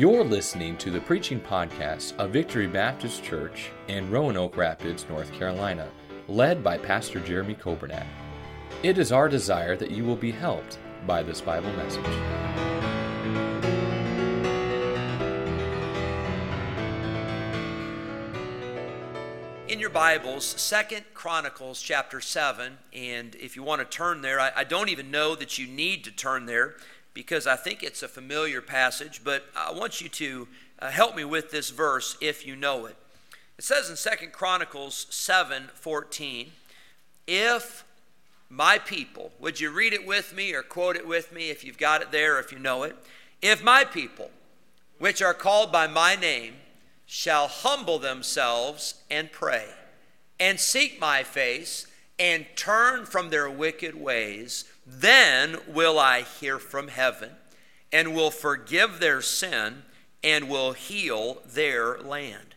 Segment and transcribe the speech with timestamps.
[0.00, 5.90] You're listening to the preaching podcast of Victory Baptist Church in Roanoke Rapids, North Carolina,
[6.26, 8.06] led by Pastor Jeremy Kobernat.
[8.82, 12.06] It is our desire that you will be helped by this Bible message.
[19.68, 24.50] in your bibles second chronicles chapter 7 and if you want to turn there I,
[24.56, 26.74] I, don't even know that you need to turn there
[27.14, 30.46] because i think it's a familiar passage but i want you to
[30.80, 32.96] uh, help me with this verse if you know it.
[33.58, 36.52] It says in second chronicles 7 14
[37.26, 37.84] if
[38.48, 41.78] my people would you read it with me or quote it with me if you've
[41.78, 42.96] got it there if you know it?
[43.42, 44.30] If my people
[44.98, 46.54] which are called by my name
[47.06, 49.66] shall humble themselves and pray,
[50.38, 51.86] and seek my face,
[52.20, 57.30] and turn from their wicked ways, then will I hear from heaven,
[57.90, 59.84] and will forgive their sin,
[60.22, 62.54] and will heal their land.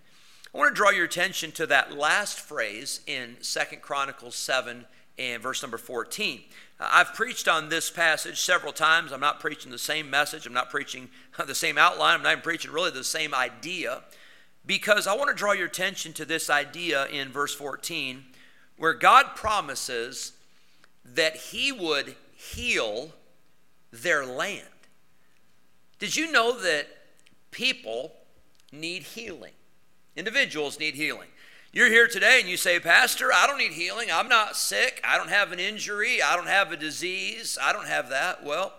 [0.53, 4.85] I want to draw your attention to that last phrase in Second Chronicles 7
[5.17, 6.41] and verse number 14.
[6.77, 9.13] Uh, I've preached on this passage several times.
[9.13, 11.07] I'm not preaching the same message, I'm not preaching
[11.47, 14.01] the same outline, I'm not even preaching really the same idea
[14.65, 18.25] because I want to draw your attention to this idea in verse 14
[18.77, 20.33] where God promises
[21.05, 23.11] that He would heal
[23.91, 24.67] their land.
[25.99, 26.87] Did you know that
[27.51, 28.11] people
[28.71, 29.53] need healing?
[30.15, 31.29] Individuals need healing.
[31.71, 34.09] You're here today and you say, Pastor, I don't need healing.
[34.13, 35.01] I'm not sick.
[35.03, 36.21] I don't have an injury.
[36.21, 37.57] I don't have a disease.
[37.59, 38.43] I don't have that.
[38.43, 38.73] Well,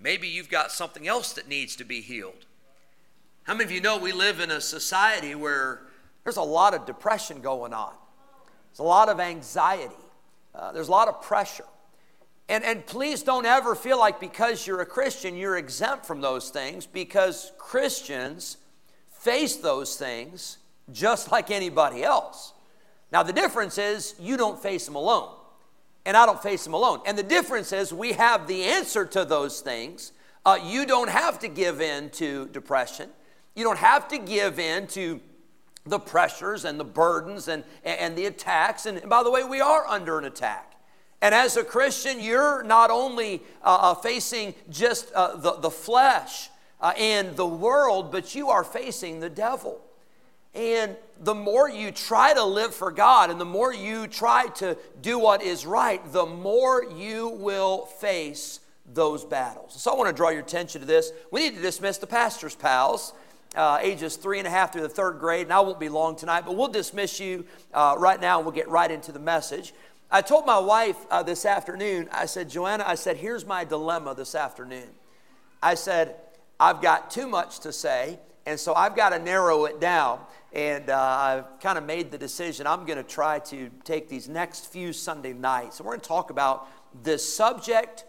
[0.00, 2.46] maybe you've got something else that needs to be healed.
[3.42, 5.82] How many of you know we live in a society where
[6.24, 7.92] there's a lot of depression going on?
[8.76, 9.94] There's a lot of anxiety.
[10.54, 11.64] Uh, there's a lot of pressure.
[12.46, 16.50] And, and please don't ever feel like because you're a Christian, you're exempt from those
[16.50, 18.58] things because Christians
[19.08, 20.58] face those things
[20.92, 22.52] just like anybody else.
[23.10, 25.34] Now, the difference is you don't face them alone,
[26.04, 27.00] and I don't face them alone.
[27.06, 30.12] And the difference is we have the answer to those things.
[30.44, 33.08] Uh, you don't have to give in to depression.
[33.54, 35.20] You don't have to give in to
[35.86, 38.86] the pressures and the burdens and, and the attacks.
[38.86, 40.72] And by the way, we are under an attack.
[41.22, 46.50] And as a Christian, you're not only uh, uh, facing just uh, the, the flesh
[46.80, 49.80] uh, and the world, but you are facing the devil.
[50.54, 54.76] And the more you try to live for God and the more you try to
[55.02, 58.60] do what is right, the more you will face
[58.92, 59.74] those battles.
[59.80, 61.12] So I want to draw your attention to this.
[61.30, 63.12] We need to dismiss the pastor's pals
[63.54, 66.16] uh, ages three and a half through the third grade, and I won't be long
[66.16, 69.72] tonight, but we'll dismiss you uh, right now and we'll get right into the message.
[70.10, 74.14] I told my wife uh, this afternoon, I said, Joanna, I said, here's my dilemma
[74.14, 74.88] this afternoon.
[75.62, 76.16] I said,
[76.60, 80.20] I've got too much to say, and so I've got to narrow it down.
[80.52, 84.28] And uh, I've kind of made the decision I'm going to try to take these
[84.28, 86.68] next few Sunday nights, and we're going to talk about
[87.02, 88.04] the subject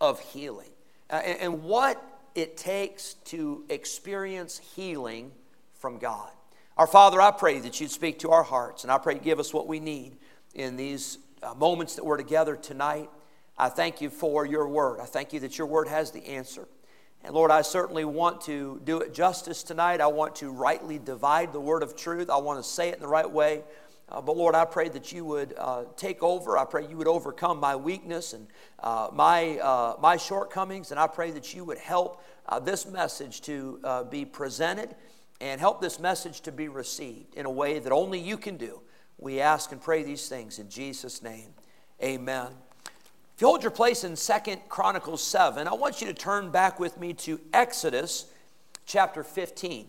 [0.00, 0.68] of healing
[1.10, 2.02] uh, and, and what
[2.36, 5.32] it takes to experience healing
[5.74, 6.30] from God.
[6.76, 9.54] Our Father, I pray that you'd speak to our hearts, and I pray give us
[9.54, 10.18] what we need
[10.54, 13.08] in these uh, moments that we're together tonight.
[13.56, 15.00] I thank you for your word.
[15.00, 16.68] I thank you that your word has the answer.
[17.24, 20.02] And Lord, I certainly want to do it justice tonight.
[20.02, 22.28] I want to rightly divide the word of truth.
[22.28, 23.62] I want to say it in the right way.
[24.08, 26.56] Uh, but Lord, I pray that you would uh, take over.
[26.56, 28.46] I pray you would overcome my weakness and
[28.78, 30.92] uh, my, uh, my shortcomings.
[30.92, 34.94] And I pray that you would help uh, this message to uh, be presented
[35.40, 38.80] and help this message to be received in a way that only you can do.
[39.18, 41.48] We ask and pray these things in Jesus' name.
[42.02, 42.48] Amen.
[43.34, 46.78] If you hold your place in Second Chronicles 7, I want you to turn back
[46.78, 48.26] with me to Exodus
[48.86, 49.88] chapter 15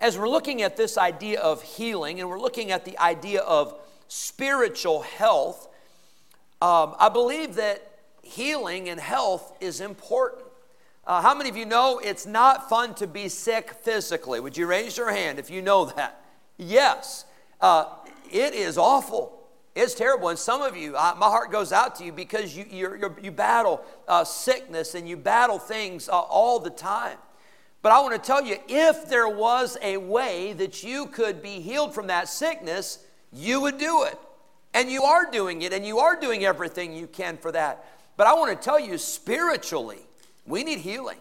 [0.00, 3.74] as we're looking at this idea of healing and we're looking at the idea of
[4.06, 5.68] spiritual health,
[6.62, 7.82] um, I believe that
[8.22, 10.44] healing and health is important.
[11.06, 14.40] Uh, how many of you know it's not fun to be sick physically?
[14.40, 16.22] Would you raise your hand if you know that?
[16.58, 17.24] Yes.
[17.60, 17.86] Uh,
[18.30, 19.38] it is awful.
[19.74, 20.28] It's terrible.
[20.28, 23.80] And some of you, uh, my heart goes out to you because you, you battle
[24.06, 27.16] uh, sickness and you battle things uh, all the time.
[27.80, 31.60] But I want to tell you if there was a way that you could be
[31.60, 34.18] healed from that sickness, you would do it.
[34.74, 37.84] And you are doing it, and you are doing everything you can for that.
[38.16, 40.00] But I want to tell you spiritually,
[40.44, 41.18] we need healing.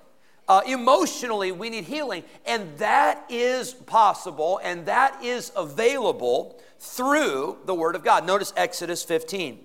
[0.48, 2.24] Uh, emotionally, we need healing.
[2.46, 8.26] And that is possible and that is available through the Word of God.
[8.26, 9.60] Notice Exodus 15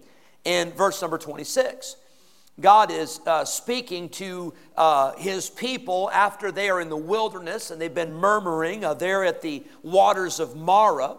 [0.45, 1.97] and verse number 26.
[2.61, 7.81] God is uh, speaking to uh, his people after they are in the wilderness and
[7.81, 11.17] they've been murmuring uh, there at the waters of Marah.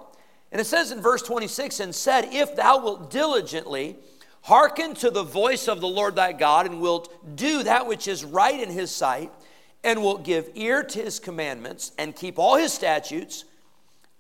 [0.52, 3.98] And it says in verse 26 and said, If thou wilt diligently
[4.42, 8.24] hearken to the voice of the Lord thy God and wilt do that which is
[8.24, 9.32] right in his sight,
[9.84, 13.46] and wilt give ear to his commandments and keep all his statutes,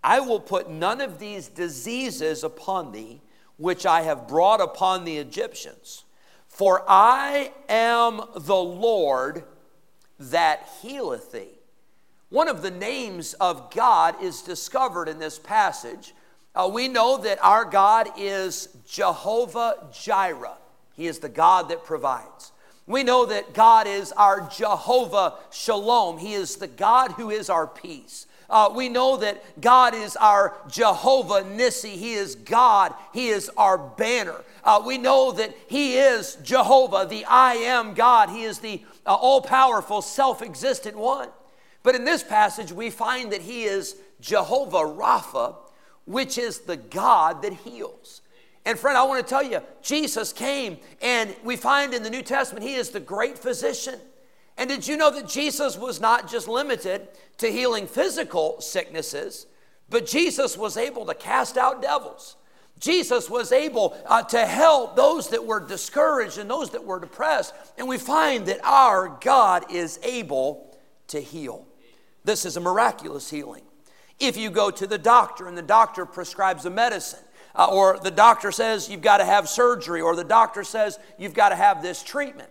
[0.03, 3.21] I will put none of these diseases upon thee,
[3.57, 6.03] which I have brought upon the Egyptians.
[6.53, 9.43] For I am the Lord
[10.19, 11.47] that healeth thee.
[12.29, 16.13] One of the names of God is discovered in this passage.
[16.53, 20.59] Uh, we know that our God is Jehovah Jireh,
[20.95, 22.51] He is the God that provides.
[22.85, 27.65] We know that God is our Jehovah Shalom, He is the God who is our
[27.65, 28.27] peace.
[28.53, 31.89] Uh, we know that God is our Jehovah Nissi.
[31.89, 32.93] He is God.
[33.11, 34.43] He is our banner.
[34.63, 38.29] Uh, we know that He is Jehovah, the I am God.
[38.29, 41.29] He is the uh, all powerful, self existent one.
[41.81, 45.55] But in this passage, we find that He is Jehovah Rapha,
[46.05, 48.21] which is the God that heals.
[48.65, 52.21] And friend, I want to tell you, Jesus came, and we find in the New
[52.21, 53.99] Testament, He is the great physician.
[54.57, 57.07] And did you know that Jesus was not just limited
[57.39, 59.47] to healing physical sicknesses,
[59.89, 62.35] but Jesus was able to cast out devils?
[62.79, 67.53] Jesus was able uh, to help those that were discouraged and those that were depressed.
[67.77, 70.77] And we find that our God is able
[71.07, 71.65] to heal.
[72.23, 73.63] This is a miraculous healing.
[74.19, 77.23] If you go to the doctor and the doctor prescribes a medicine,
[77.55, 81.33] uh, or the doctor says you've got to have surgery, or the doctor says you've
[81.33, 82.49] got to have this treatment,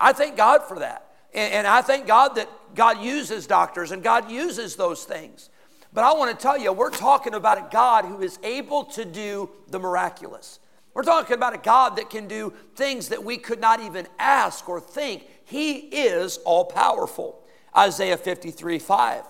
[0.00, 1.03] I thank God for that.
[1.34, 5.50] And, and I thank God that God uses doctors and God uses those things.
[5.92, 9.04] But I want to tell you, we're talking about a God who is able to
[9.04, 10.58] do the miraculous.
[10.92, 14.68] We're talking about a God that can do things that we could not even ask
[14.68, 15.24] or think.
[15.44, 17.40] He is all powerful.
[17.76, 19.24] Isaiah 53 5.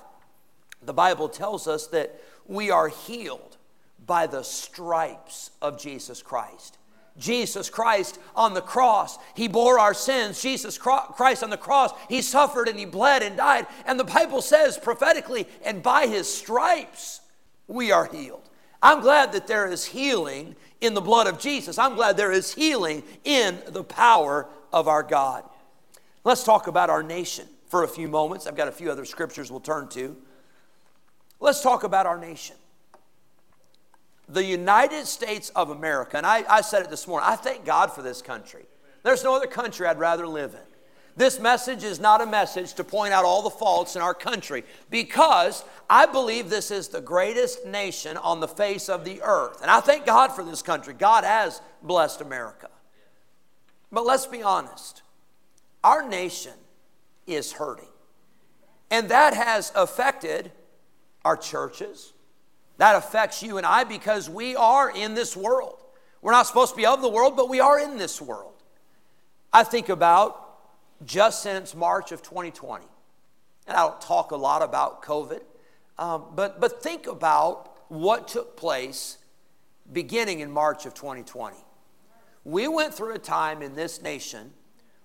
[0.82, 3.56] The Bible tells us that we are healed
[4.06, 6.78] by the stripes of Jesus Christ.
[7.16, 9.18] Jesus Christ on the cross.
[9.34, 10.42] He bore our sins.
[10.42, 13.66] Jesus Christ on the cross, He suffered and He bled and died.
[13.86, 17.20] And the Bible says prophetically, and by His stripes
[17.68, 18.48] we are healed.
[18.82, 21.78] I'm glad that there is healing in the blood of Jesus.
[21.78, 25.44] I'm glad there is healing in the power of our God.
[26.24, 28.46] Let's talk about our nation for a few moments.
[28.46, 30.16] I've got a few other scriptures we'll turn to.
[31.40, 32.56] Let's talk about our nation
[34.28, 37.92] the United States of America, and I, I, said it this morning, I thank God
[37.92, 38.64] for this country.
[39.02, 40.60] There's no other country I'd rather live in.
[41.16, 44.64] This message is not a message to point out all the faults in our country
[44.90, 49.62] because I believe this is the greatest nation on the face of the earth.
[49.62, 50.92] And I thank God for this country.
[50.92, 52.68] God has blessed America.
[53.92, 55.02] But let's be honest
[55.84, 56.54] our nation
[57.26, 57.88] is hurting.
[58.90, 60.50] And that has affected
[61.24, 62.13] our churches,
[62.78, 65.80] that affects you and I because we are in this world.
[66.20, 68.54] We're not supposed to be of the world, but we are in this world.
[69.52, 70.40] I think about
[71.04, 72.84] just since March of 2020,
[73.66, 75.42] and I don't talk a lot about COVID,
[75.98, 79.18] um, but, but think about what took place
[79.92, 81.56] beginning in March of 2020.
[82.44, 84.52] We went through a time in this nation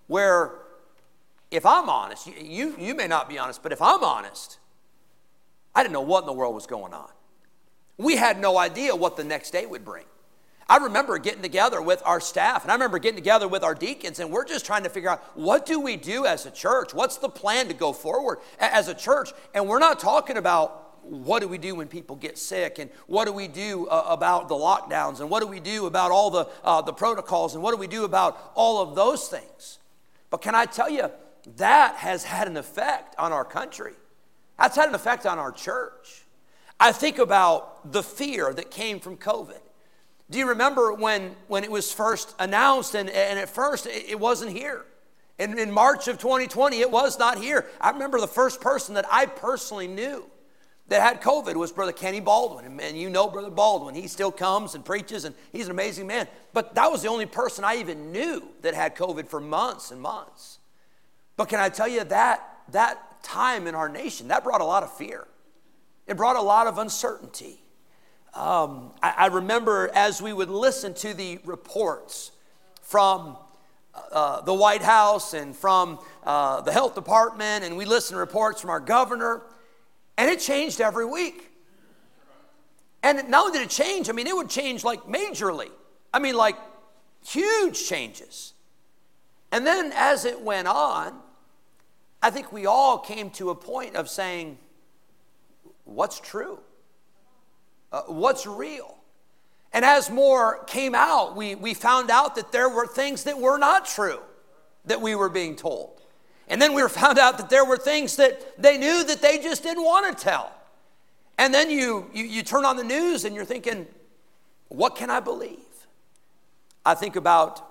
[0.08, 0.56] where,
[1.52, 4.58] if I'm honest, you, you may not be honest, but if I'm honest,
[5.76, 7.10] I didn't know what in the world was going on.
[8.00, 10.06] We had no idea what the next day would bring.
[10.70, 14.20] I remember getting together with our staff, and I remember getting together with our deacons,
[14.20, 16.94] and we're just trying to figure out what do we do as a church?
[16.94, 19.32] What's the plan to go forward as a church?
[19.54, 23.26] And we're not talking about what do we do when people get sick, and what
[23.26, 26.48] do we do uh, about the lockdowns, and what do we do about all the,
[26.64, 29.80] uh, the protocols, and what do we do about all of those things.
[30.30, 31.12] But can I tell you,
[31.58, 33.94] that has had an effect on our country.
[34.58, 36.26] That's had an effect on our church.
[36.80, 39.60] I think about the fear that came from COVID.
[40.30, 42.96] Do you remember when, when it was first announced?
[42.96, 44.86] And, and at first, it, wasn't here.
[45.40, 47.66] In, in March of 2020, it was not here.
[47.82, 50.26] I remember the first person that I personally knew
[50.88, 52.80] that had COVID was Brother Kenny Baldwin.
[52.80, 53.96] And you know Brother Baldwin.
[53.96, 56.28] He still comes and preaches, and he's an amazing man.
[56.54, 60.00] But that was the only person I even knew that had COVID for months and
[60.00, 60.60] months.
[61.38, 64.84] But can I tell you that that time in our nation, that brought a lot
[64.84, 65.28] of fear.
[66.10, 67.62] It brought a lot of uncertainty.
[68.34, 72.32] Um, I, I, remember as we would listen to the reports
[72.82, 73.38] from
[74.12, 78.60] uh, the White House and from uh, the health department, and we listened to reports
[78.60, 79.44] from our governor,
[80.18, 81.52] and it changed every week.
[83.04, 85.70] And not only did it change, I mean, it would change like majorly.
[86.12, 86.56] I mean, like
[87.24, 88.54] huge changes.
[89.52, 91.20] And then as it went on,
[92.24, 94.58] I think we all came to a point of saying,
[95.90, 96.60] what's true?
[97.92, 98.98] Uh, what's real?
[99.72, 103.58] And as more came out, we, we found out that there were things that were
[103.58, 104.20] not true
[104.86, 106.02] that we were being told.
[106.48, 109.64] And then we found out that there were things that they knew that they just
[109.64, 110.52] didn't want to tell.
[111.38, 113.88] And then you, you, you turn on the news and you're thinking,
[114.68, 115.58] what can I believe?
[116.86, 117.66] I think about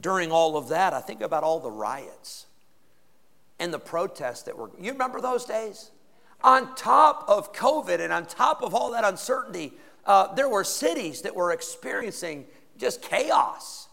[0.00, 2.46] during all of that, I think about all the riots
[3.58, 4.70] and the protests that were.
[4.80, 5.90] You remember those days?
[6.44, 9.72] On top of COVID and on top of all that uncertainty,
[10.06, 12.44] uh, there were cities that were experiencing
[12.78, 13.88] just chaos.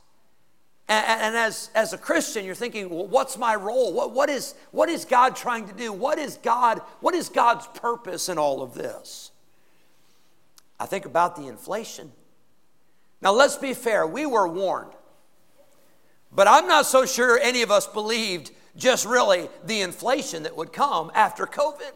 [0.89, 3.93] And, and, as, as a Christian, you're thinking, well, what's my role?
[3.93, 5.93] What, what, is, what is God trying to do?
[5.93, 9.31] What is, God, what is God's purpose in all of this?
[10.77, 12.11] I think about the inflation.
[13.21, 14.91] Now, let's be fair, we were warned.
[16.33, 20.73] But I'm not so sure any of us believed just really the inflation that would
[20.73, 21.91] come after COVID.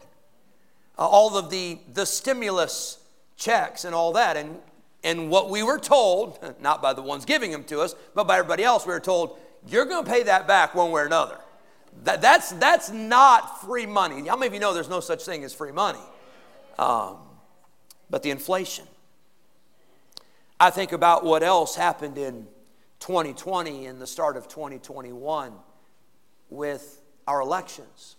[0.98, 2.98] Uh, all of the, the stimulus
[3.36, 4.36] checks and all that.
[4.36, 4.58] And,
[5.04, 8.38] and what we were told, not by the ones giving them to us, but by
[8.38, 11.38] everybody else, we were told, you're going to pay that back one way or another.
[12.04, 14.28] That, that's, that's not free money.
[14.28, 15.98] How many of you know there's no such thing as free money?
[16.78, 17.16] Um,
[18.10, 18.86] but the inflation.
[20.58, 22.46] I think about what else happened in
[23.00, 25.52] 2020 and the start of 2021
[26.48, 28.16] with our elections.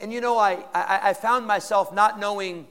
[0.00, 2.66] And you know, I, I, I found myself not knowing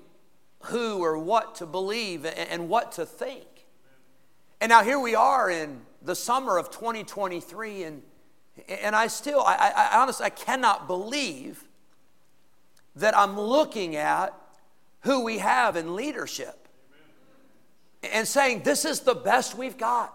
[0.63, 3.45] who or what to believe and what to think.
[4.59, 8.01] And now here we are in the summer of 2023, and,
[8.67, 11.63] and I still, I, I honestly, I cannot believe
[12.95, 14.33] that I'm looking at
[15.01, 16.67] who we have in leadership
[18.01, 20.13] and saying, this is the best we've got.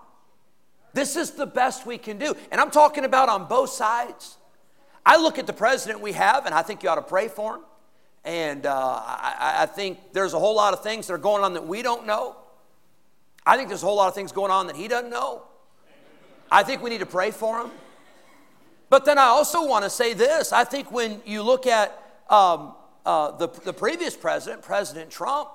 [0.92, 2.34] This is the best we can do.
[2.50, 4.36] And I'm talking about on both sides.
[5.04, 7.56] I look at the president we have, and I think you ought to pray for
[7.56, 7.62] him.
[8.24, 11.54] And uh, I, I think there's a whole lot of things that are going on
[11.54, 12.36] that we don't know.
[13.44, 15.42] I think there's a whole lot of things going on that he doesn't know.
[16.50, 17.70] I think we need to pray for him.
[18.90, 21.90] But then I also want to say this I think when you look at
[22.28, 25.48] um, uh, the, the previous president, President Trump,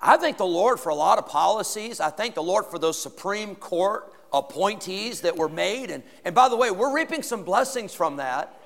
[0.00, 2.00] I thank the Lord for a lot of policies.
[2.00, 5.90] I thank the Lord for those Supreme Court appointees that were made.
[5.90, 8.59] And, and by the way, we're reaping some blessings from that.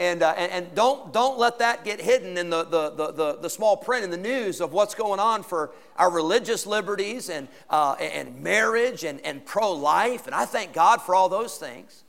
[0.00, 3.38] And, uh, and, and, don't, don't let that get hidden in the, the, the, the,
[3.42, 7.48] the small print in the news of what's going on for our religious liberties and,
[7.68, 10.24] uh, and marriage and, and pro life.
[10.24, 12.04] And I thank God for all those things.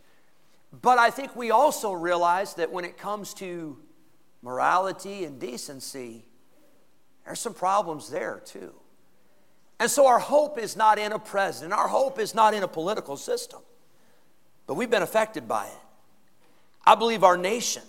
[0.82, 3.78] But I think we also realize that when it comes to
[4.42, 6.24] morality and decency,
[7.26, 8.74] there's some problems there too.
[9.82, 12.70] And so our hope is not in a president, our hope is not in a
[12.70, 13.60] political system,
[14.66, 15.74] but we've been affected by it.
[16.86, 17.84] I believe our nation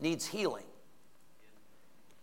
[0.00, 0.64] needs healing.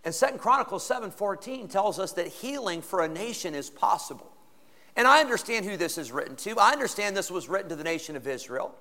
[0.03, 4.31] And Second Chronicles 7:14 tells us that healing for a nation is possible.
[4.95, 6.59] And I understand who this is written to.
[6.59, 8.75] I understand this was written to the nation of Israel.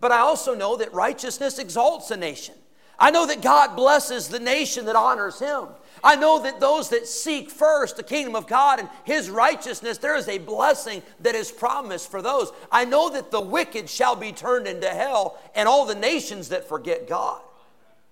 [0.00, 2.54] But I also know that righteousness exalts a nation.
[2.98, 5.68] I know that God blesses the nation that honors him.
[6.02, 10.16] I know that those that seek first the kingdom of God and his righteousness, there
[10.16, 12.52] is a blessing that is promised for those.
[12.72, 16.68] I know that the wicked shall be turned into hell and all the nations that
[16.68, 17.40] forget God.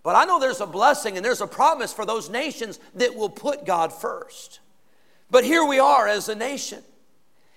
[0.02, 3.30] But I know there's a blessing and there's a promise for those nations that will
[3.30, 4.60] put God first.
[5.30, 6.82] But here we are as a nation.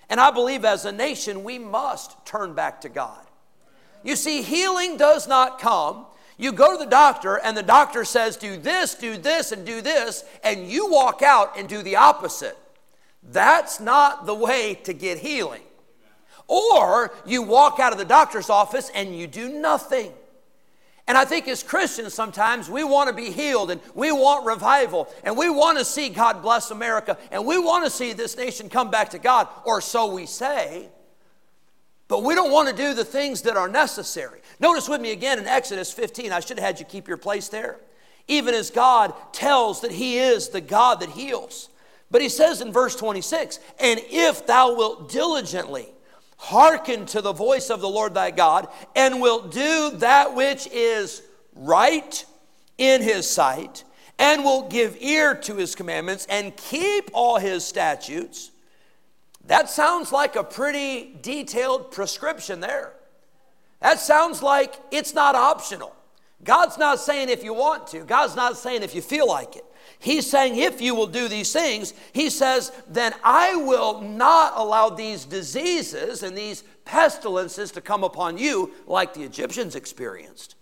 [0.09, 3.25] And I believe as a nation, we must turn back to God.
[4.03, 6.05] You see, healing does not come
[6.41, 9.79] you go to the doctor, and the doctor says, Do this, do this, and do
[9.79, 12.57] this, and you walk out and do the opposite.
[13.21, 15.61] That's not the way to get healing.
[16.47, 20.11] Or you walk out of the doctor's office and you do nothing.
[21.07, 25.07] And I think as Christians, sometimes we want to be healed and we want revival
[25.23, 28.67] and we want to see God bless America and we want to see this nation
[28.67, 30.89] come back to God, or so we say.
[32.11, 34.41] But we don't want to do the things that are necessary.
[34.59, 36.33] Notice with me again in Exodus 15.
[36.33, 37.77] I should have had you keep your place there.
[38.27, 41.69] Even as God tells that He is the God that heals.
[42.11, 45.87] But He says in verse 26 And if thou wilt diligently
[46.35, 51.21] hearken to the voice of the Lord thy God, and wilt do that which is
[51.55, 52.25] right
[52.77, 53.85] in His sight,
[54.19, 58.51] and will give ear to His commandments, and keep all His statutes,
[59.51, 62.93] that sounds like a pretty detailed prescription there.
[63.81, 65.93] That sounds like it's not optional.
[66.41, 69.65] God's not saying if you want to, God's not saying if you feel like it.
[69.99, 74.89] He's saying, if you will do these things, he says, then I will not allow
[74.89, 80.55] these diseases and these pestilences to come upon you like the Egyptians experienced.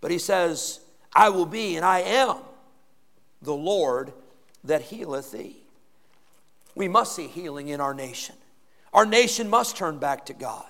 [0.00, 0.78] But he says,
[1.16, 2.36] I will be and I am
[3.42, 4.12] the Lord
[4.62, 5.64] that healeth thee.
[6.74, 8.36] We must see healing in our nation.
[8.92, 10.66] Our nation must turn back to God.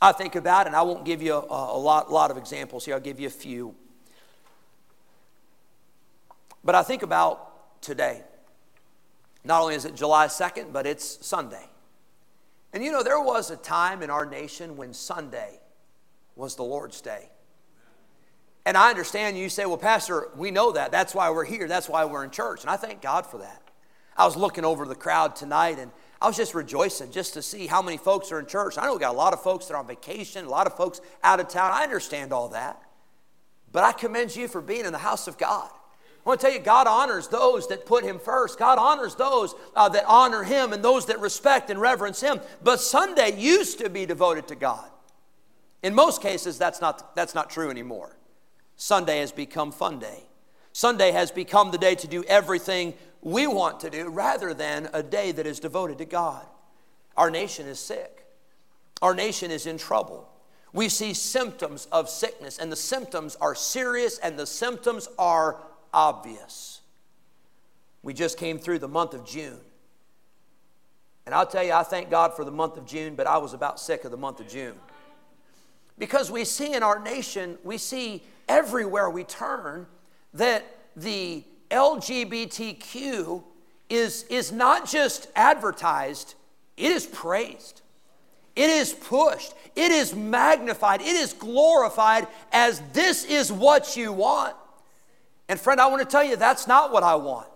[0.00, 2.94] I think about, and I won't give you a, a lot, lot of examples here,
[2.94, 3.74] I'll give you a few.
[6.62, 8.22] But I think about today.
[9.44, 11.68] Not only is it July 2nd, but it's Sunday.
[12.72, 15.60] And you know, there was a time in our nation when Sunday
[16.34, 17.28] was the Lord's day.
[18.66, 20.90] And I understand you say, well, Pastor, we know that.
[20.90, 21.68] That's why we're here.
[21.68, 22.62] That's why we're in church.
[22.62, 23.62] And I thank God for that.
[24.16, 25.90] I was looking over the crowd tonight and
[26.20, 28.78] I was just rejoicing just to see how many folks are in church.
[28.78, 30.76] I know we got a lot of folks that are on vacation, a lot of
[30.76, 31.70] folks out of town.
[31.72, 32.80] I understand all that.
[33.72, 35.68] But I commend you for being in the house of God.
[36.24, 38.58] I want to tell you, God honors those that put Him first.
[38.58, 42.40] God honors those uh, that honor Him and those that respect and reverence Him.
[42.62, 44.88] But Sunday used to be devoted to God.
[45.82, 48.16] In most cases, that's not, that's not true anymore.
[48.76, 50.22] Sunday has become fun day.
[50.74, 55.04] Sunday has become the day to do everything we want to do rather than a
[55.04, 56.44] day that is devoted to God.
[57.16, 58.26] Our nation is sick.
[59.00, 60.28] Our nation is in trouble.
[60.72, 65.60] We see symptoms of sickness, and the symptoms are serious and the symptoms are
[65.92, 66.80] obvious.
[68.02, 69.60] We just came through the month of June.
[71.24, 73.54] And I'll tell you, I thank God for the month of June, but I was
[73.54, 74.74] about sick of the month of June.
[75.98, 79.86] Because we see in our nation, we see everywhere we turn
[80.34, 80.64] that
[80.96, 83.42] the LGBTQ
[83.88, 86.34] is, is not just advertised,
[86.76, 87.82] it is praised.
[88.56, 89.52] It is pushed.
[89.74, 91.00] It is magnified.
[91.00, 94.54] It is glorified as this is what you want.
[95.48, 97.48] And friend, I want to tell you that's not what I want.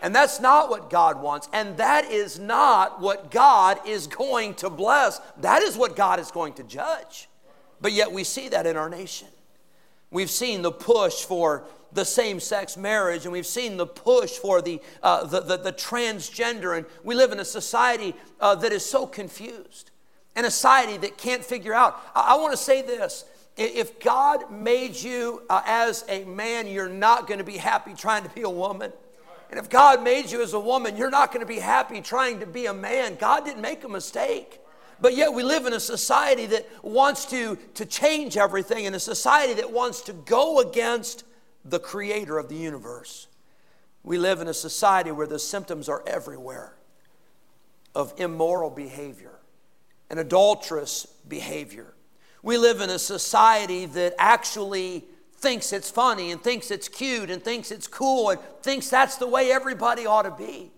[0.00, 1.48] And that's not what God wants.
[1.52, 5.18] And that is not what God is going to bless.
[5.40, 7.28] That is what God is going to judge.
[7.80, 9.28] But yet we see that in our nation.
[10.10, 14.60] We've seen the push for the same sex marriage and we've seen the push for
[14.60, 16.76] the, uh, the, the, the, transgender.
[16.76, 19.90] And we live in a society uh, that is so confused
[20.36, 22.00] and a society that can't figure out.
[22.14, 23.24] I, I want to say this.
[23.56, 28.24] If God made you uh, as a man, you're not going to be happy trying
[28.24, 28.92] to be a woman.
[29.48, 32.40] And if God made you as a woman, you're not going to be happy trying
[32.40, 33.14] to be a man.
[33.14, 34.60] God didn't make a mistake.
[35.00, 39.00] But yet we live in a society that wants to, to change everything, in a
[39.00, 41.24] society that wants to go against
[41.64, 43.28] the creator of the universe.
[44.02, 46.76] We live in a society where the symptoms are everywhere
[47.94, 49.38] of immoral behavior
[50.10, 51.94] and adulterous behavior.
[52.42, 55.04] We live in a society that actually
[55.36, 59.26] thinks it's funny and thinks it's cute and thinks it's cool and thinks that's the
[59.26, 60.70] way everybody ought to be.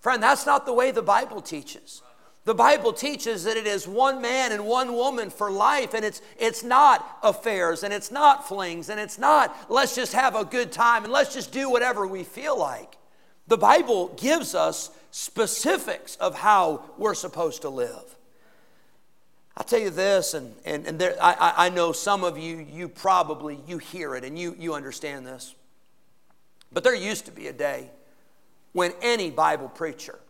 [0.00, 2.02] Friend, that's not the way the Bible teaches.
[2.46, 6.22] The Bible teaches that it is one man and one woman for life, and it's,
[6.38, 10.70] it's not affairs, and it's not flings, and it's not let's just have a good
[10.70, 12.96] time and let's just do whatever we feel like.
[13.48, 18.16] The Bible gives us specifics of how we're supposed to live.
[19.56, 22.88] I'll tell you this, and, and, and there, I, I know some of you, you
[22.88, 25.52] probably, you hear it and you, you understand this.
[26.72, 27.90] But there used to be a day
[28.72, 30.20] when any Bible preacher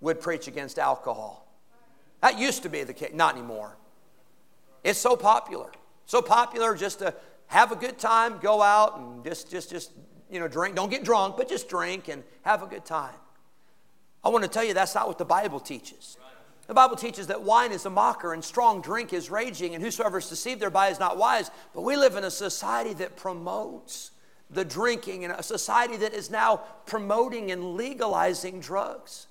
[0.00, 1.39] would preach against alcohol.
[2.20, 3.76] That used to be the case, not anymore.
[4.84, 5.70] It's so popular.
[6.06, 7.14] So popular just to
[7.46, 9.92] have a good time, go out and just, just, just,
[10.30, 10.76] you know, drink.
[10.76, 13.14] Don't get drunk, but just drink and have a good time.
[14.22, 16.16] I want to tell you that's not what the Bible teaches.
[16.66, 20.18] The Bible teaches that wine is a mocker and strong drink is raging, and whosoever
[20.18, 21.50] is deceived thereby is not wise.
[21.74, 24.12] But we live in a society that promotes
[24.50, 29.26] the drinking, and a society that is now promoting and legalizing drugs.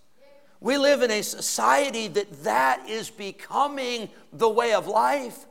[0.62, 5.46] We live in a society that that is becoming the way of life.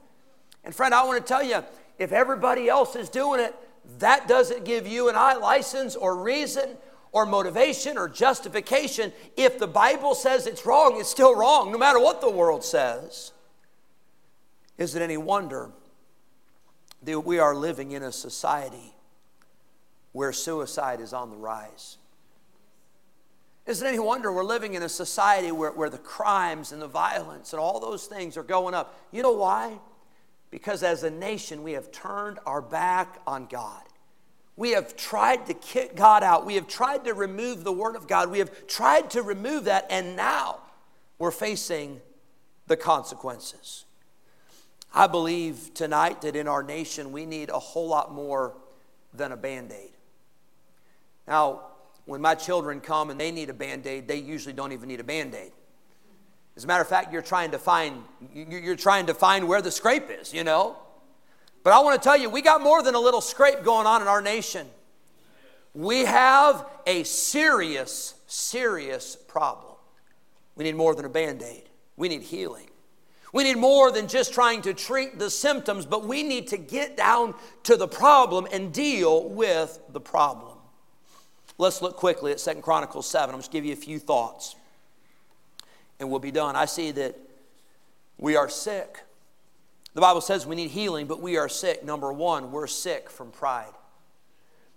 [0.64, 1.64] And friend, I want to tell you,
[1.98, 3.54] if everybody else is doing it,
[3.98, 6.76] that doesn't give you and I license or reason
[7.12, 9.12] or motivation or justification.
[9.36, 13.32] If the Bible says it's wrong, it's still wrong, no matter what the world says.
[14.76, 15.70] Is it any wonder
[17.02, 18.94] that we are living in a society
[20.12, 21.96] where suicide is on the rise?
[23.68, 26.88] Is it any wonder we're living in a society where, where the crimes and the
[26.88, 28.98] violence and all those things are going up?
[29.12, 29.78] You know why?
[30.50, 33.82] Because as a nation, we have turned our back on God.
[34.56, 36.46] We have tried to kick God out.
[36.46, 38.30] We have tried to remove the Word of God.
[38.30, 40.60] We have tried to remove that, and now
[41.18, 42.00] we're facing
[42.68, 43.84] the consequences.
[44.94, 48.56] I believe tonight that in our nation we need a whole lot more
[49.12, 49.92] than a band aid.
[51.26, 51.67] Now,
[52.08, 54.98] when my children come and they need a band aid, they usually don't even need
[54.98, 55.52] a band aid.
[56.56, 59.70] As a matter of fact, you're trying to find you're trying to find where the
[59.70, 60.78] scrape is, you know.
[61.62, 64.00] But I want to tell you, we got more than a little scrape going on
[64.00, 64.66] in our nation.
[65.74, 69.74] We have a serious, serious problem.
[70.56, 71.68] We need more than a band aid.
[71.98, 72.70] We need healing.
[73.34, 76.96] We need more than just trying to treat the symptoms, but we need to get
[76.96, 80.57] down to the problem and deal with the problem.
[81.58, 83.34] Let's look quickly at Second Chronicles 7.
[83.34, 84.54] I'm just give you a few thoughts
[85.98, 86.56] and we'll be done.
[86.56, 87.16] I see that
[88.16, 89.02] we are sick.
[89.94, 91.84] The Bible says we need healing, but we are sick.
[91.84, 93.72] Number one, we're sick from pride.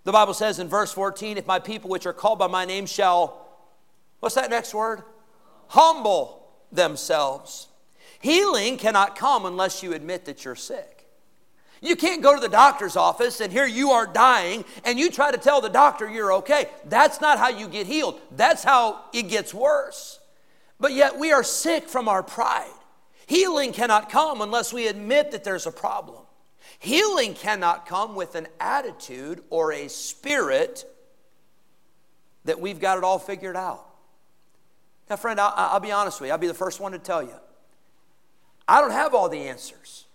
[0.03, 2.87] The Bible says in verse 14, if my people which are called by my name
[2.87, 3.45] shall,
[4.19, 5.03] what's that next word?
[5.67, 7.67] Humble themselves.
[8.19, 11.00] Healing cannot come unless you admit that you're sick.
[11.81, 15.31] You can't go to the doctor's office and here you are dying and you try
[15.31, 16.67] to tell the doctor you're okay.
[16.85, 18.21] That's not how you get healed.
[18.31, 20.19] That's how it gets worse.
[20.79, 22.69] But yet we are sick from our pride.
[23.25, 26.23] Healing cannot come unless we admit that there's a problem.
[26.77, 30.85] Healing cannot come with an attitude or a spirit
[32.45, 33.85] that we've got it all figured out.
[35.09, 36.31] Now, friend, I'll, I'll, be honest with you.
[36.31, 37.35] I'll be the first one to tell you.
[38.67, 40.05] I don't have all the answers.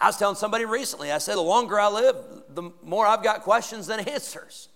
[0.00, 2.16] I was telling somebody recently, I said, the longer I live,
[2.48, 4.68] the more I've got questions than answers.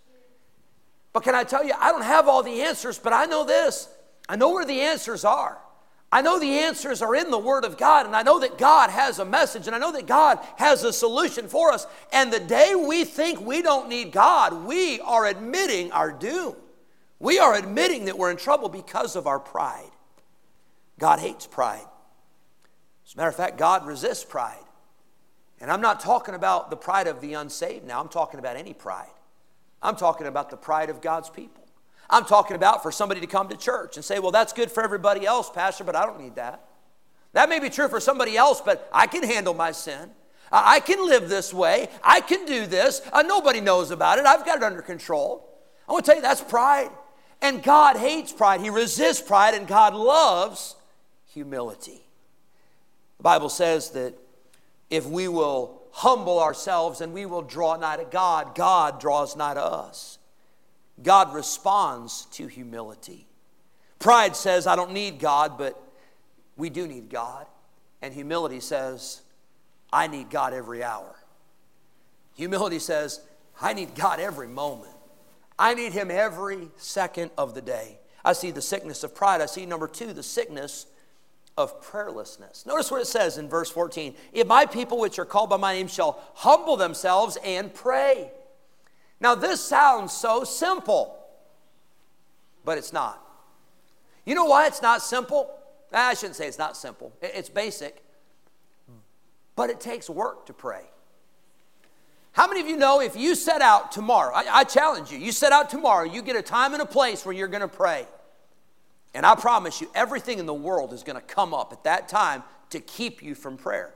[1.12, 3.88] But can I tell you, I don't have all the answers, but I know this
[4.28, 5.58] I know where the answers are.
[6.10, 8.90] I know the answers are in the Word of God, and I know that God
[8.90, 11.86] has a message, and I know that God has a solution for us.
[12.12, 16.54] And the day we think we don't need God, we are admitting our doom.
[17.18, 19.90] We are admitting that we're in trouble because of our pride.
[21.00, 21.84] God hates pride.
[23.06, 24.62] As a matter of fact, God resists pride.
[25.60, 28.74] And I'm not talking about the pride of the unsaved now, I'm talking about any
[28.74, 29.08] pride.
[29.82, 31.62] I'm talking about the pride of God's people.
[32.08, 34.82] I'm talking about for somebody to come to church and say, well, that's good for
[34.82, 36.64] everybody else, Pastor, but I don't need that.
[37.32, 40.10] That may be true for somebody else, but I can handle my sin.
[40.52, 41.88] I can live this way.
[42.02, 43.02] I can do this.
[43.12, 44.26] Uh, nobody knows about it.
[44.26, 45.48] I've got it under control.
[45.88, 46.90] I want to tell you that's pride.
[47.42, 48.60] And God hates pride.
[48.60, 50.76] He resists pride, and God loves
[51.26, 52.06] humility.
[53.18, 54.14] The Bible says that
[54.94, 59.54] if we will humble ourselves and we will draw nigh to God, God draws nigh
[59.54, 60.18] to us.
[61.02, 63.26] God responds to humility.
[63.98, 65.80] Pride says, I don't need God, but
[66.56, 67.46] we do need God.
[68.02, 69.22] And humility says,
[69.92, 71.16] I need God every hour.
[72.34, 73.20] Humility says,
[73.60, 74.92] I need God every moment.
[75.58, 77.98] I need Him every second of the day.
[78.24, 79.40] I see the sickness of pride.
[79.40, 80.86] I see number two, the sickness
[81.56, 82.66] of prayerlessness.
[82.66, 85.74] Notice what it says in verse 14 If my people which are called by my
[85.74, 88.30] name shall humble themselves and pray.
[89.20, 91.16] Now, this sounds so simple,
[92.64, 93.20] but it's not.
[94.24, 95.50] You know why it's not simple?
[95.92, 98.02] Ah, I shouldn't say it's not simple, it's basic,
[99.54, 100.82] but it takes work to pray.
[102.32, 105.30] How many of you know if you set out tomorrow, I, I challenge you, you
[105.30, 108.08] set out tomorrow, you get a time and a place where you're going to pray.
[109.14, 112.08] And I promise you, everything in the world is going to come up at that
[112.08, 113.94] time to keep you from prayer.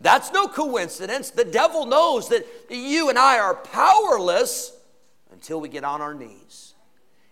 [0.00, 1.30] That's no coincidence.
[1.30, 4.76] The devil knows that you and I are powerless
[5.30, 6.74] until we get on our knees.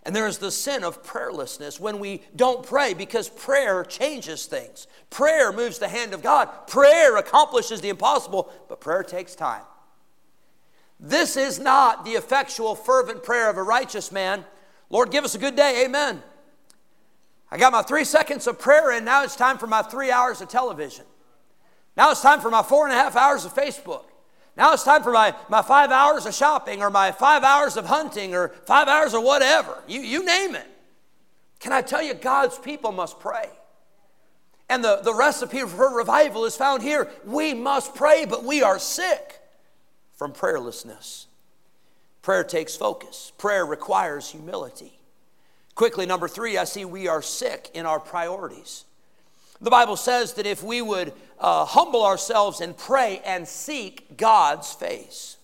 [0.03, 4.87] And there is the sin of prayerlessness when we don't pray because prayer changes things.
[5.11, 6.49] Prayer moves the hand of God.
[6.69, 9.65] Prayer accomplishes the impossible, but prayer takes time.
[10.99, 14.45] This is not the effectual, fervent prayer of a righteous man.
[14.91, 15.85] Lord, give us a good day.
[15.85, 16.23] Amen.
[17.51, 20.41] I got my three seconds of prayer, and now it's time for my three hours
[20.41, 21.05] of television.
[21.97, 24.05] Now it's time for my four and a half hours of Facebook.
[24.57, 27.87] Now it's time for my, my five hours of shopping or my five hours of
[27.87, 29.83] hunting or five hours of whatever.
[29.89, 30.67] You, you name it.
[31.59, 33.49] Can I tell you, God's people must pray.
[34.69, 37.11] And the, the recipe for revival is found here.
[37.25, 39.41] We must pray, but we are sick
[40.15, 41.27] from prayerlessness.
[42.23, 45.00] Prayer takes focus, prayer requires humility.
[45.75, 48.85] Quickly, number three, I see we are sick in our priorities.
[49.61, 54.73] The Bible says that if we would uh, humble ourselves and pray and seek God's
[54.73, 55.37] face,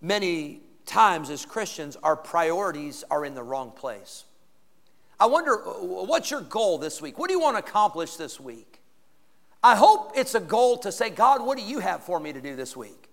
[0.00, 4.24] many times as Christians, our priorities are in the wrong place.
[5.20, 7.18] I wonder, what's your goal this week?
[7.18, 8.80] What do you want to accomplish this week?
[9.62, 12.40] I hope it's a goal to say, God, what do you have for me to
[12.40, 13.07] do this week?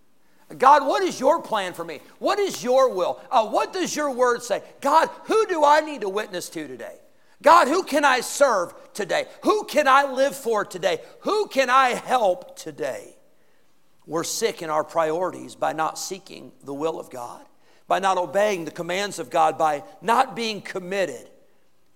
[0.58, 2.02] God, what is your plan for me?
[2.20, 3.20] What is your will?
[3.32, 4.62] Uh, what does your word say?
[4.80, 6.98] God, who do I need to witness to today?
[7.42, 9.26] God, who can I serve today?
[9.44, 11.00] Who can I live for today?
[11.22, 13.16] Who can I help today?
[14.06, 17.44] We're sick in our priorities by not seeking the will of God.
[17.88, 21.30] by not obeying the commands of God, by not being committed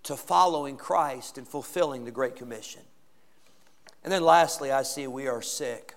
[0.03, 2.81] to following Christ and fulfilling the Great Commission.
[4.03, 5.95] And then lastly, I see we are sick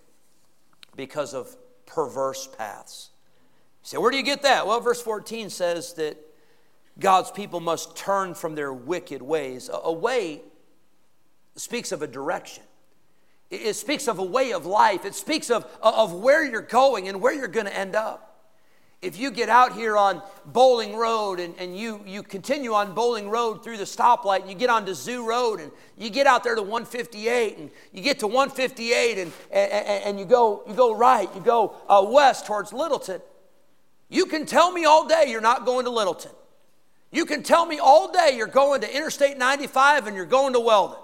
[0.96, 1.54] because of
[1.92, 3.10] perverse paths.
[3.82, 4.66] Say, where do you get that?
[4.66, 6.16] Well, verse 14 says that
[6.98, 9.68] God's people must turn from their wicked ways.
[9.72, 10.42] A way
[11.56, 12.62] speaks of a direction.
[13.50, 15.04] It speaks of a way of life.
[15.04, 18.31] It speaks of, of where you're going and where you're going to end up.
[19.02, 23.28] If you get out here on Bowling Road and, and you, you continue on Bowling
[23.28, 26.54] Road through the stoplight and you get onto Zoo Road and you get out there
[26.54, 31.28] to 158 and you get to 158 and, and, and you, go, you go right,
[31.34, 33.20] you go uh, west towards Littleton,
[34.08, 36.30] you can tell me all day you're not going to Littleton.
[37.10, 40.60] You can tell me all day you're going to Interstate 95 and you're going to
[40.60, 40.98] Weldon.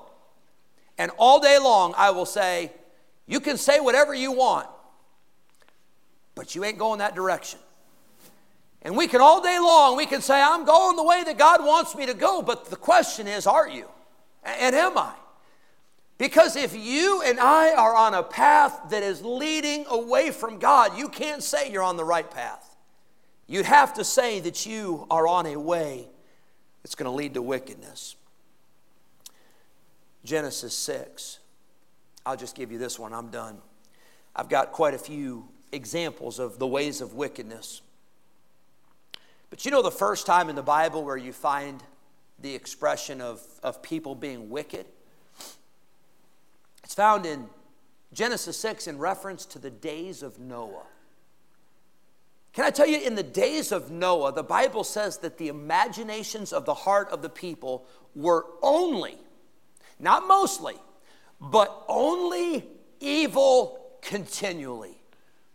[0.98, 2.72] And all day long, I will say,
[3.26, 4.68] you can say whatever you want,
[6.36, 7.58] but you ain't going that direction.
[8.82, 11.64] And we can all day long, we can say, I'm going the way that God
[11.64, 13.88] wants me to go, but the question is, are you?
[14.44, 15.14] And am I?
[16.16, 20.96] Because if you and I are on a path that is leading away from God,
[20.98, 22.76] you can't say you're on the right path.
[23.46, 26.08] You'd have to say that you are on a way
[26.82, 28.16] that's going to lead to wickedness.
[30.24, 31.38] Genesis 6.
[32.26, 33.58] I'll just give you this one, I'm done.
[34.36, 37.80] I've got quite a few examples of the ways of wickedness.
[39.50, 41.82] But you know the first time in the Bible where you find
[42.40, 44.86] the expression of, of people being wicked?
[46.84, 47.48] It's found in
[48.12, 50.86] Genesis 6 in reference to the days of Noah.
[52.52, 56.52] Can I tell you, in the days of Noah, the Bible says that the imaginations
[56.52, 59.16] of the heart of the people were only,
[60.00, 60.74] not mostly,
[61.40, 62.66] but only
[63.00, 65.00] evil continually.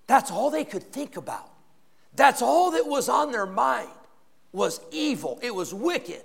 [0.08, 1.53] That's all they could think about.
[2.16, 3.90] That's all that was on their mind
[4.52, 5.40] was evil.
[5.42, 6.22] It was wicked.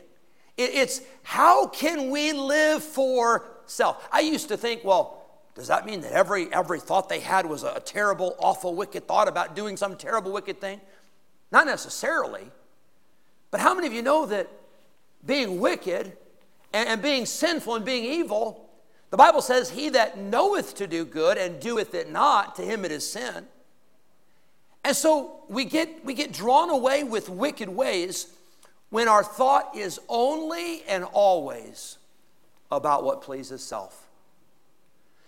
[0.57, 4.07] It's how can we live for self?
[4.11, 5.25] I used to think, well,
[5.55, 9.29] does that mean that every, every thought they had was a terrible, awful, wicked thought
[9.29, 10.81] about doing some terrible, wicked thing?
[11.51, 12.51] Not necessarily.
[13.51, 14.49] But how many of you know that
[15.25, 16.17] being wicked
[16.73, 18.69] and, and being sinful and being evil,
[19.11, 22.85] the Bible says, He that knoweth to do good and doeth it not, to him
[22.85, 23.47] it is sin.
[24.85, 28.33] And so we get, we get drawn away with wicked ways
[28.91, 31.99] when our thought is only and always
[32.71, 34.09] about what pleases self.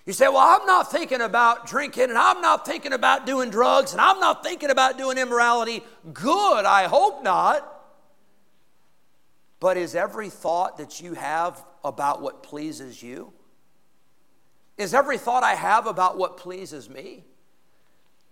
[0.06, 3.92] You say, Well, I'm not thinking about drinking, and I'm not thinking about doing drugs,
[3.92, 5.82] and I'm not thinking about doing immorality.
[6.12, 7.66] Good, I hope not.
[9.60, 13.32] But is every thought that you have about what pleases you?
[14.78, 17.24] Is every thought I have about what pleases me?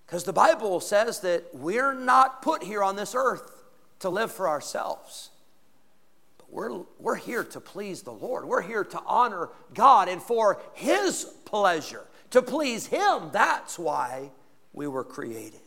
[0.09, 3.53] Because the Bible says that we're not put here on this earth
[3.99, 5.29] to live for ourselves.
[6.38, 8.47] But We're, we're here to please the Lord.
[8.47, 13.29] We're here to honor God and for His pleasure, to please Him.
[13.33, 14.31] That's why
[14.73, 15.61] we were created.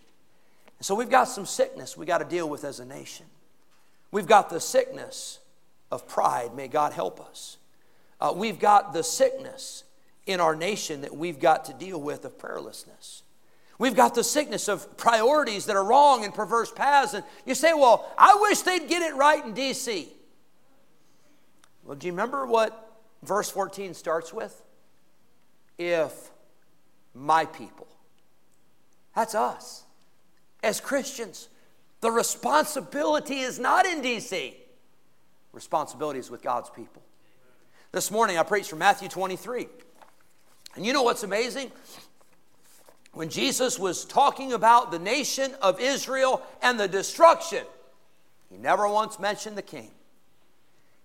[0.80, 3.28] And so we've got some sickness we got to deal with as a nation.
[4.10, 5.38] We've got the sickness
[5.92, 6.56] of pride.
[6.56, 7.58] May God help us.
[8.20, 9.84] Uh, we've got the sickness
[10.26, 13.22] in our nation that we've got to deal with of prayerlessness.
[13.82, 17.16] We've got the sickness of priorities that are wrong and perverse paths.
[17.16, 20.08] And you say, well, I wish they'd get it right in D.C.
[21.84, 24.62] Well, do you remember what verse 14 starts with?
[25.80, 26.14] If
[27.16, 27.88] my people.
[29.16, 29.84] That's us.
[30.62, 31.50] As Christians,
[32.02, 34.54] the responsibility is not in DC.
[35.54, 37.02] Responsibility is with God's people.
[37.92, 39.68] This morning I preached from Matthew 23.
[40.76, 41.72] And you know what's amazing?
[43.14, 47.66] When Jesus was talking about the nation of Israel and the destruction,
[48.50, 49.92] he never once mentioned the king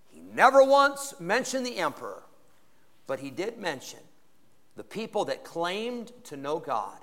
[0.09, 2.23] He never once mentioned the emperor,
[3.07, 3.99] but he did mention
[4.75, 6.97] the people that claimed to know God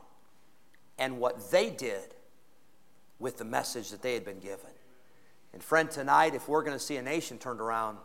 [0.99, 2.15] and what they did
[3.19, 4.71] with the message that they had been given.
[5.53, 7.99] And, friend, tonight, if we're going to see a nation turned around,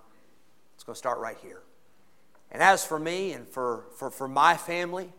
[0.76, 1.62] it's going to start right here.
[2.52, 5.12] And as for me and for, for, for my family,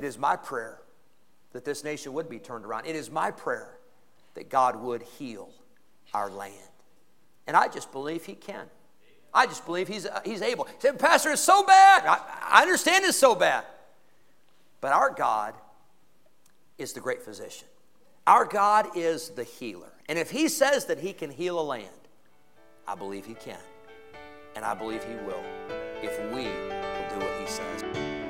[0.00, 0.80] it is my prayer
[1.52, 2.86] that this nation would be turned around.
[2.86, 3.78] It is my prayer
[4.34, 5.50] that God would heal
[6.14, 6.54] our land.
[7.46, 8.66] And I just believe He can.
[9.32, 10.64] I just believe he's, uh, he's able.
[10.64, 12.04] He said, Pastor, it's so bad.
[12.04, 12.18] I,
[12.50, 13.64] I understand it's so bad.
[14.80, 15.54] But our God
[16.78, 17.68] is the great physician.
[18.26, 19.92] Our God is the healer.
[20.08, 21.86] And if he says that he can heal a land,
[22.88, 23.58] I believe he can.
[24.56, 25.44] And I believe he will
[26.02, 28.29] if we will do what he says.